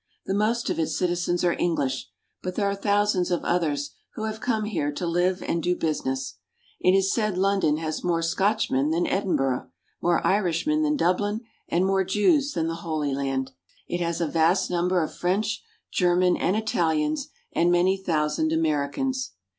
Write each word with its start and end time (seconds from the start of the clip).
The 0.25 0.33
most 0.33 0.71
of 0.71 0.79
its 0.79 0.97
citizens 0.97 1.43
are 1.43 1.53
English, 1.59 2.09
but 2.41 2.55
there 2.55 2.65
are 2.67 2.73
thousands 2.73 3.29
of 3.29 3.43
others 3.43 3.91
who 4.15 4.23
have 4.23 4.39
come 4.41 4.63
here 4.63 4.91
to 4.91 5.05
live 5.05 5.43
and 5.43 5.61
do 5.61 5.75
business. 5.75 6.39
It 6.79 6.93
is 6.97 7.13
said 7.13 7.37
London 7.37 7.77
has 7.77 8.03
more 8.03 8.23
Scotch 8.23 8.71
men 8.71 8.89
than 8.89 9.05
Edinburgh, 9.05 9.69
more 10.01 10.25
Irishmen 10.25 10.81
than 10.81 10.97
Dublin, 10.97 11.41
and 11.69 11.85
more 11.85 12.03
Jews 12.03 12.53
than 12.53 12.65
the 12.67 12.77
Holy 12.81 13.13
Land. 13.13 13.51
It 13.87 14.01
has 14.03 14.19
a 14.19 14.27
vast 14.27 14.71
number 14.71 15.03
of 15.03 15.13
French, 15.13 15.63
Germans, 15.93 16.39
and 16.41 16.55
Italians, 16.55 17.27
and 17.53 17.71
many 17.71 17.95
thousand 17.95 18.51
Americans. 18.51 19.33